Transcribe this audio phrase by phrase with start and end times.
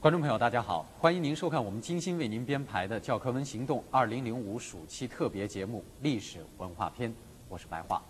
[0.00, 7.10] 观众朋友，大家好，欢迎您收看我们精心为您编排的《教科文行动》二零零五暑期特别节目《历史文化篇》，
[7.48, 8.00] 我是白桦。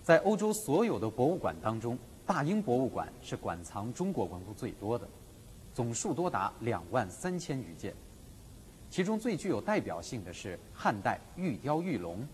[0.00, 5.08] 在欧洲所有的博物馆当中，大英博物馆是馆藏中国文物最多的，
[5.74, 7.92] 总数多达两万三千余件。
[8.88, 12.24] 其中最具有代表性的是汉代玉雕玉龙、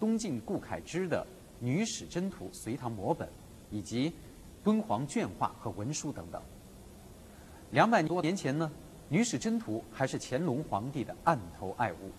[0.00, 1.24] 东晋顾恺之的
[1.60, 3.28] 《女史箴图》隋唐摹本，
[3.70, 4.12] 以及
[4.64, 6.42] 敦煌绢画和文书等等。
[7.74, 8.70] 两百多年前呢，
[9.08, 12.14] 《女史箴图》还是乾隆皇帝的案头爱物。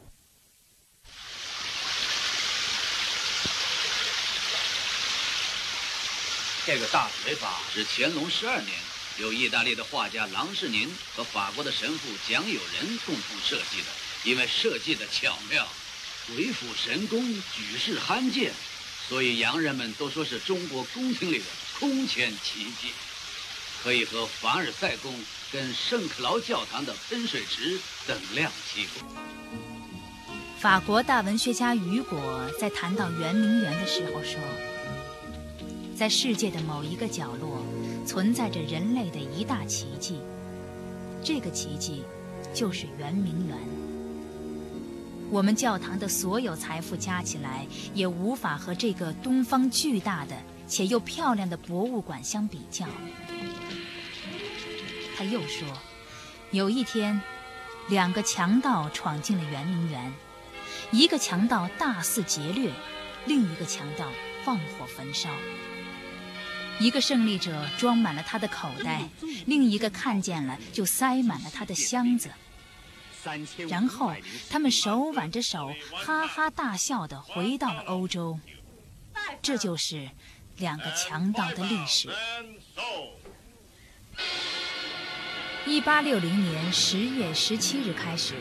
[6.66, 8.74] 这个大水法是乾隆十二年
[9.18, 13.88] 由意大利的画家郎世宁和法国的神父蒋友仁共同设计的。
[14.26, 15.66] 因为设计的巧妙，
[16.28, 18.52] 鬼斧神工，举世罕见，
[19.08, 21.46] 所以洋人们都说是中国宫廷里的
[21.80, 22.92] 空前奇迹。
[23.84, 25.14] 可以和凡尔赛宫
[25.56, 29.10] 跟圣克劳教堂的喷水池等量齐观。
[30.60, 32.20] 法国大文学家雨果
[32.60, 34.38] 在谈到圆明园的时候说
[35.96, 37.66] ：“在世界的某一个角落，
[38.06, 40.20] 存在着人类的一大奇迹，
[41.24, 42.04] 这个奇迹
[42.54, 43.58] 就是圆明园。
[45.32, 50.36] 我们教堂的所有财富加起来，也无法和这个东方巨大的
[50.68, 52.86] 且又漂亮的博物馆相比较。”
[55.18, 55.66] 他又说
[56.52, 57.22] ：“有一天，
[57.88, 60.14] 两个强盗闯进了圆明园，
[60.92, 62.72] 一个强盗大肆劫掠，
[63.26, 64.12] 另一个强盗
[64.44, 65.30] 放火焚烧。
[66.80, 69.08] 一个胜利者装满了他的口袋，
[69.46, 72.30] 另一个看见了就塞满了他的箱子。
[73.70, 74.14] 然后
[74.50, 78.38] 他们手挽着手，哈哈大笑地回到了欧洲。
[79.42, 80.10] 这就是
[80.58, 82.10] 两个强盗的历史。”
[85.68, 88.36] 一八六零年十月十七日开始，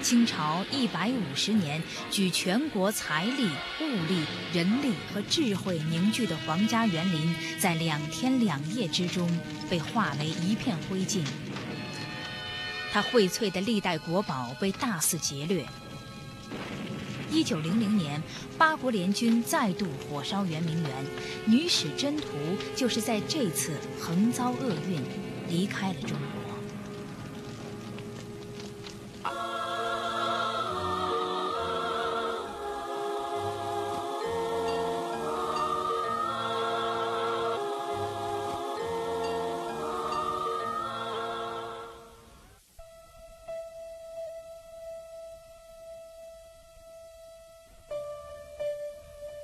[0.00, 3.46] 清朝一百五十年举全国财力、
[3.82, 4.24] 物力、
[4.54, 9.28] 人力和智慧凝聚的皇家园林，在两天两夜之中
[9.68, 11.22] 被化为一片灰烬。
[12.90, 15.66] 它荟萃的历代国宝被大肆劫掠。
[17.30, 18.22] 一九零零年，
[18.56, 20.90] 八国联军再度火烧圆明园，
[21.44, 22.28] 《女史箴图》
[22.74, 25.02] 就是在这次横遭厄运，
[25.50, 26.41] 离开了中国。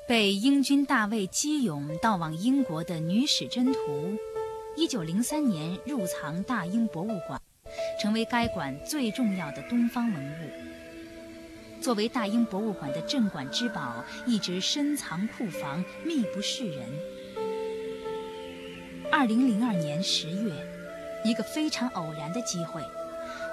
[0.09, 3.79] 被英军大卫基勇盗往英国的《女史箴图》，
[4.75, 7.39] 一九零三年入藏大英博物馆，
[8.01, 11.83] 成为该馆最重要的东方文物。
[11.83, 16.89] 作为大英博物馆的镇馆之宝，一直深藏库房，秘不示人。
[19.13, 20.55] 二零零二年十月，
[21.23, 22.81] 一个非常偶然的机会，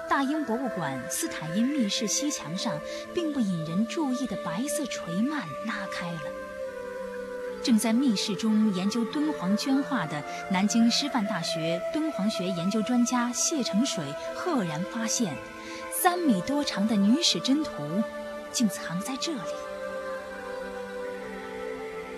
[0.08, 2.80] 大英博物馆斯坦因密室西墙上
[3.14, 5.32] 并不引人注意的白色垂幔
[5.66, 6.20] 拉开了。
[7.66, 10.22] 正在密室中研究敦煌绢画的
[10.52, 14.04] 南京师范大学敦煌学研究专家谢成水
[14.36, 15.34] 赫然发现，
[15.92, 17.82] 三米多长的《女史箴图》
[18.52, 19.40] 竟藏在这里。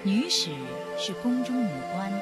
[0.02, 0.50] 女史
[0.98, 2.12] 是宫中女官，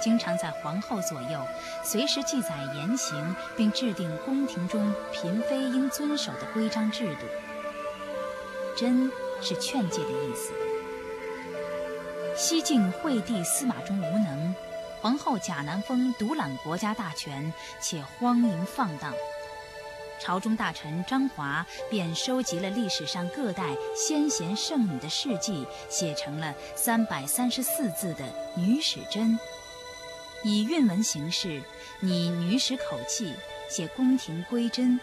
[0.00, 1.46] 经常在皇后左右，
[1.84, 7.26] 随时记载言行，并制定宫廷中嫔妃应遵守的规章制度。
[8.74, 9.10] 箴
[9.42, 10.54] 是劝诫的意思。
[12.36, 14.54] 西晋惠帝司马衷无能，
[15.00, 19.14] 皇后贾南风独揽国家大权，且荒淫放荡。
[20.20, 28.24] 朝中大臣张华便收集了历史上各代先贤圣女的事迹，写成了三百三十四字的
[28.56, 29.20] 《女史箴》，
[30.42, 31.62] 以韵文形式，
[32.00, 33.32] 拟女史口气，
[33.70, 34.98] 写宫廷规箴。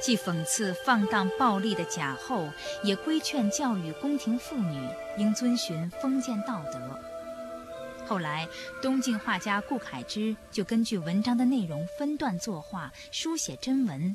[0.00, 2.48] 既讽刺放荡暴力的贾后，
[2.82, 4.88] 也规劝教育宫廷妇女
[5.18, 7.00] 应遵循封建道德。
[8.06, 8.48] 后来，
[8.80, 14.14] 东晋画家顾恺之就根据文章的内容分段作画，书写真文。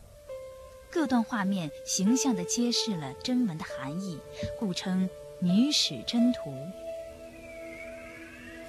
[0.89, 4.19] 各段画面形象地揭示了真文的含义，
[4.57, 6.51] 故称《女史箴图》。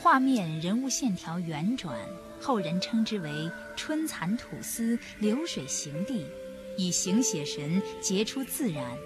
[0.00, 1.97] 画面人物线条圆转，
[2.41, 6.26] 后人称之为“春蚕吐丝，流水行地”。
[6.76, 8.96] 以形写神，结出自然。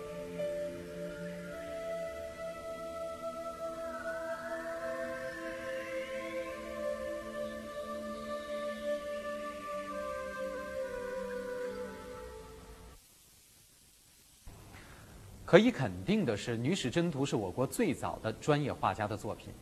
[15.45, 19.55] 可以肯定的是，女史箴图是我国最早的专业画家的作品，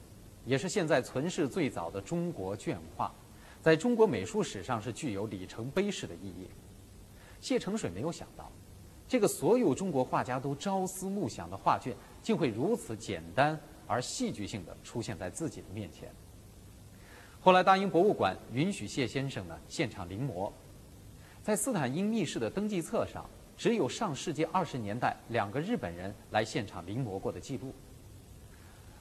[0.46, 3.14] 也是现在存世最早的中国绢画，
[3.60, 6.48] 在中国美术史上是具有里程碑式的意义。
[7.44, 8.50] 谢承水没有想到，
[9.06, 16.10] 这个所有中国画家都朝思暮想的画卷，竟会如此简单而戏剧性的出现在自己的面前。
[17.42, 20.50] 后来，大英博物馆允许谢先生呢现场临摹，
[21.42, 27.74] 在斯坦因密室的登记册上，只有上世纪二十年代两个日本人来现场临摹过的记录。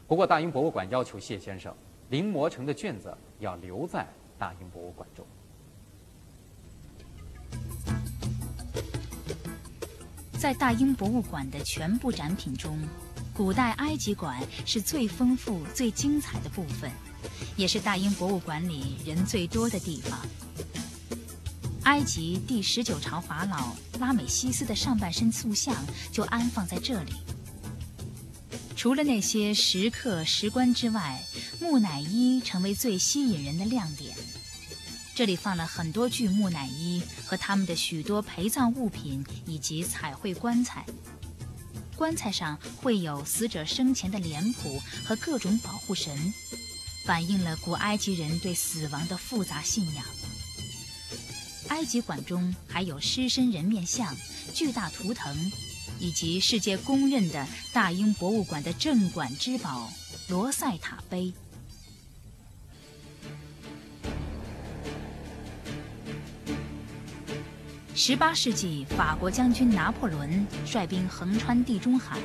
[0.06, 1.74] 不过，大英博物馆要求谢先生
[2.10, 4.06] 临摹成的卷子要留在
[4.38, 5.26] 大英博物馆中。
[10.44, 12.78] 在大英博物馆的全部展品中，
[13.34, 16.92] 古代埃及馆是最丰富、最精彩的部分，
[17.56, 20.20] 也是大英博物馆里人最多的地方。
[21.84, 25.74] 埃及第十九朝法老拉美西斯的上半身塑像
[26.12, 27.14] 就安放在这里。
[28.76, 31.24] 除了那些石刻、石棺之外，
[31.62, 34.14] 木乃伊成为最吸引人的亮点。
[35.16, 40.86] 这里放了很多具木乃伊和他们的许多陪葬物品，以及彩绘棺材。
[41.96, 46.34] 棺材上绘有死者生前的脸谱和各种保护神，
[47.06, 50.04] 反映了古埃及人对死亡的复杂信仰。
[51.70, 54.16] 埃及馆中还有狮身人面像、
[54.54, 55.52] 巨大图腾，
[56.00, 59.92] 以及世界公认的大英博物馆的镇馆之宝——
[60.28, 61.32] 罗塞塔碑。
[67.96, 72.18] 十八世纪，法国将军拿破仑率兵横穿地中海，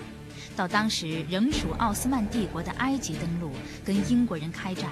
[0.56, 3.53] 到当时仍属奥斯曼帝国的埃及登陆，
[3.85, 4.91] 跟英国人开战。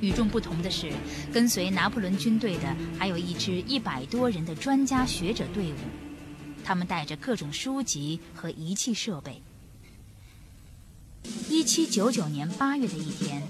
[0.00, 0.92] 与众不同的是，
[1.32, 5.76] 跟随拿破仑军队的还有一支一百多人的专家学者队伍，
[6.62, 9.42] 他们带着各种书籍和仪器设备。
[11.48, 13.42] 一七九九年八月的一天。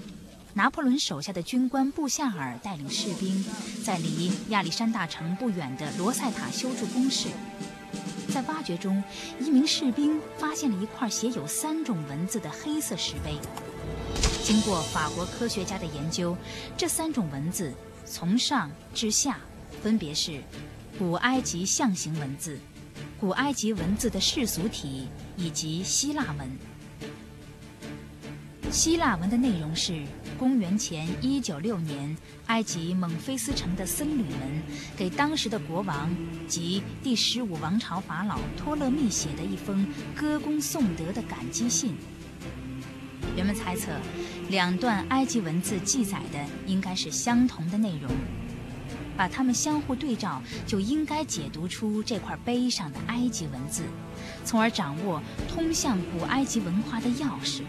[0.53, 3.45] 拿破仑手下的军官布夏尔带领士兵，
[3.85, 7.29] 在离亚历山大城不远的罗塞塔修筑工事。
[8.33, 9.01] 在挖掘中，
[9.39, 13.37] 一名士兵发现了一块写有三种文字的黑色石碑。
[14.43, 16.35] 经过法国科学家的研究，
[16.75, 17.73] 这三种文字
[18.05, 19.39] 从上至下
[19.81, 20.41] 分别是
[20.99, 22.59] 古埃及象形文字、
[23.19, 25.07] 古埃及文字的世俗体
[25.37, 26.57] 以及希腊文。
[28.69, 30.03] 希腊文的内容是。
[30.41, 32.17] 公元前一九六年，
[32.47, 34.63] 埃及蒙菲斯城的僧侣们
[34.97, 36.09] 给当时的国王
[36.47, 41.93] 及第十五王朝法老托勒密写的一封歌功颂德的感激信。
[43.37, 43.91] 人们猜测，
[44.49, 48.09] 两段埃及文字记载的应该是相同的内容，
[49.15, 53.83] 把它们相互对照，就应该解读出这块碑上的埃及文字，
[54.43, 57.61] 从而掌握通向古埃及文化的钥匙。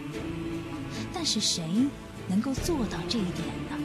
[1.13, 1.63] 但是谁？
[2.27, 3.77] 能够做到这一点呢？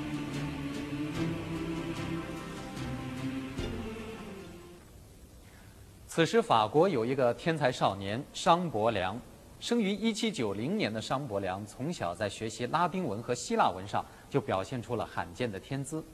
[6.07, 9.21] 此时，法国有一个天才少年商伯良，
[9.61, 16.05] 生于一七九零年的商伯良，从小在学习拉丁文和希腊文上就表现出了罕见的天资。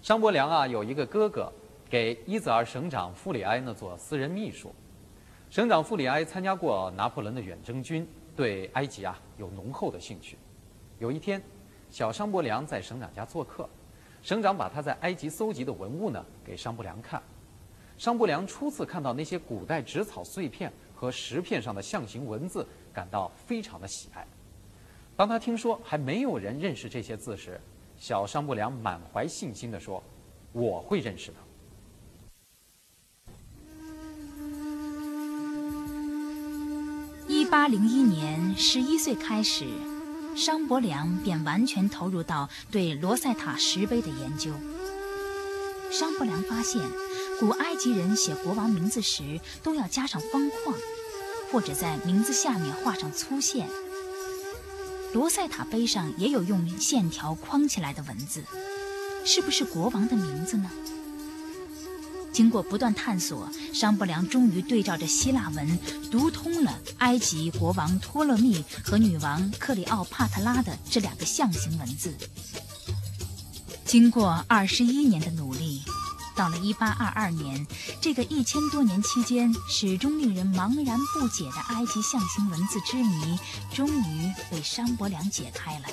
[0.00, 1.52] 商伯良啊，有一个哥哥，
[1.88, 4.74] 给伊泽尔省长弗里埃呢做私人秘书。
[5.50, 10.36] 省长弗里埃参加过拿破仑的远征军，对埃及啊有浓厚的兴趣。
[11.02, 11.42] 有一天，
[11.90, 13.68] 小商伯良在省长家做客，
[14.22, 17.20] 省长把他在埃及搜集的文物呢给商伯良看。
[17.98, 24.24] 商伯良初次看到那些古代纸草碎片和石片上的象形文字，感到非常的喜爱。
[25.16, 27.60] 当他听说还没有人认识这些字时，
[27.98, 30.00] 小商伯良满怀信心地说
[30.54, 31.36] ：“我会认识的。”
[37.26, 39.66] 一八零一年，十一岁开始。
[40.34, 44.50] 商伯良便完全投入到对罗塞塔石碑的研究。
[45.90, 46.80] 商伯良发现，
[47.38, 50.76] 古埃及人写国王名字时都要加上方框，
[51.50, 53.68] 或者在名字下面画上粗线。
[55.12, 58.42] 罗塞塔碑上也有用线条框起来的文字，
[59.26, 60.70] 是不是国王的名字呢？
[62.32, 65.78] 经过不断探索，商伯良终于对照着希腊文
[66.10, 72.16] 读通了埃及国王托勒密和女王克里奥帕特拉的这两个象形文字。
[73.84, 75.82] 经过二十一年的努力，
[76.34, 77.66] 到了一八二二年，
[78.00, 83.38] 这个一千多年期间始终令人茫然不解的埃及象形文字之谜，
[83.74, 85.84] 终于被商伯良解开了。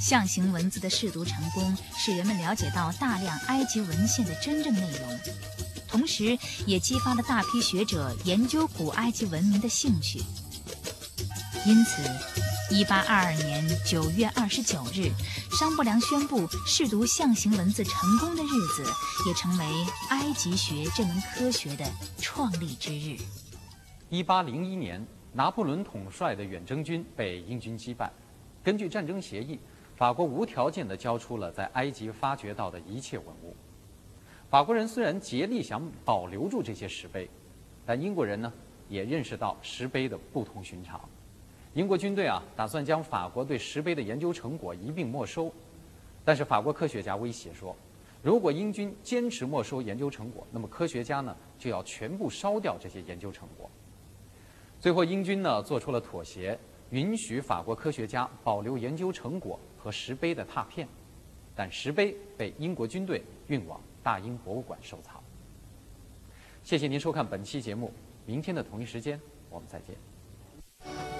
[0.00, 5.20] 象形文字的试读成功，使人们了解到大量埃及文献的真正内容，
[5.86, 10.20] 同时也激发了大批学者研究古埃及文明的兴趣。
[11.66, 12.02] 因此
[12.70, 15.12] ，1822年9月29日，
[15.54, 18.84] 商伯良宣布试读象形文字成功的日子，
[19.28, 19.64] 也成为
[20.08, 21.84] 埃及学这门科学的
[22.18, 23.18] 创立之日。
[24.10, 28.10] 1801年，拿破仑统帅的远征军被英军击败。
[28.64, 29.60] 根据战争协议，
[30.00, 33.54] 法国无条件地交出了在埃及发掘到的一切文物。
[34.48, 37.28] 法国人虽然竭力想保留住这些石碑，
[37.84, 38.50] 但英国人呢
[38.88, 40.98] 也认识到石碑的不同寻常。
[41.74, 45.52] 英国军队啊打算将法国对石碑的研究成果一并没收，
[46.24, 47.76] 但是法国科学家威胁说，
[48.22, 53.68] 如果英军坚持没收研究成果，那么科学家呢就要全部烧掉这些研究成果。
[54.80, 56.58] 最后，英军呢做出了妥协。
[56.88, 60.86] 允许法国科学家保留研究成果和石碑的拓片，
[61.56, 65.22] 但石碑被英国军队运往大英博物馆收藏。
[66.62, 67.90] 谢谢您收看本期节目，
[68.26, 69.18] 明天的同一时间
[69.48, 71.19] 我们再见。